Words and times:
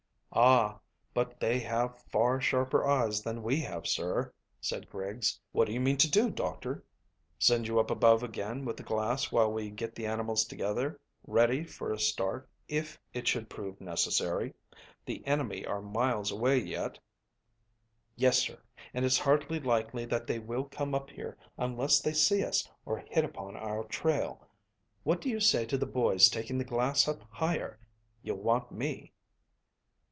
"Ah, 0.33 0.79
but 1.13 1.41
they 1.41 1.59
have 1.59 2.01
far 2.03 2.39
sharper 2.39 2.87
eyes 2.87 3.21
than 3.21 3.43
we 3.43 3.59
have, 3.59 3.85
sir," 3.85 4.31
said 4.61 4.89
Griggs. 4.89 5.37
"What 5.51 5.65
do 5.65 5.73
you 5.73 5.81
mean 5.81 5.97
to 5.97 6.09
do, 6.09 6.29
doctor?" 6.29 6.85
"Send 7.37 7.67
you 7.67 7.81
up 7.81 7.91
above 7.91 8.23
again 8.23 8.63
with 8.63 8.77
the 8.77 8.83
glass 8.83 9.29
while 9.29 9.51
we 9.51 9.69
get 9.69 9.93
the 9.93 10.05
animals 10.05 10.45
together 10.45 10.97
ready 11.27 11.65
for 11.65 11.91
a 11.91 11.99
start 11.99 12.49
if 12.69 12.97
it 13.13 13.27
should 13.27 13.49
prove 13.49 13.81
necessary. 13.81 14.53
The 15.05 15.21
enemy 15.27 15.65
are 15.65 15.81
miles 15.81 16.31
away 16.31 16.59
yet." 16.61 16.97
"Yes, 18.15 18.39
sir, 18.39 18.57
and 18.93 19.03
it's 19.03 19.17
hardly 19.17 19.59
likely 19.59 20.05
that 20.05 20.27
they 20.27 20.39
will 20.39 20.63
come 20.63 20.95
up 20.95 21.09
here 21.09 21.37
unless 21.57 21.99
they 21.99 22.13
see 22.13 22.41
us 22.41 22.65
or 22.85 22.99
hit 22.99 23.25
upon 23.25 23.57
our 23.57 23.83
trail. 23.83 24.47
What 25.03 25.19
do 25.19 25.27
you 25.27 25.41
say 25.41 25.65
to 25.65 25.77
the 25.77 25.85
boys 25.85 26.29
taking 26.29 26.57
the 26.57 26.63
glass 26.63 27.05
up 27.05 27.19
higher? 27.31 27.77
You'll 28.21 28.37
want 28.41 28.71
me." 28.71 29.11